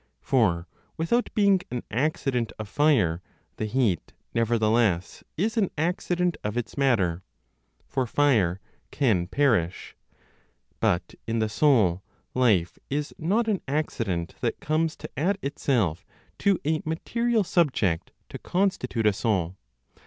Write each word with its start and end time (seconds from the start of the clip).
For, 0.23 0.67
without 0.97 1.29
being 1.35 1.61
an 1.69 1.83
accident 1.91 2.51
of 2.57 2.67
fire, 2.67 3.21
the 3.57 3.67
heat, 3.67 4.13
nevertheless, 4.33 5.23
is 5.37 5.57
an 5.57 5.69
accident 5.77 6.37
of 6.43 6.57
its 6.57 6.75
matter; 6.75 7.21
for 7.87 8.07
fire 8.07 8.59
can 8.89 9.27
perish. 9.27 9.95
But, 10.79 11.13
in 11.27 11.37
the 11.37 11.49
soul, 11.49 12.01
life 12.33 12.79
is 12.89 13.13
not 13.19 13.47
an 13.47 13.61
accident 13.67 14.33
that 14.41 14.59
comes 14.59 14.95
to 14.95 15.09
add 15.19 15.37
itself 15.43 16.03
to 16.39 16.59
a 16.65 16.81
material 16.83 17.43
subject 17.43 18.11
to 18.29 18.39
constitute 18.39 19.05
a 19.05 19.13
soul. 19.13 19.55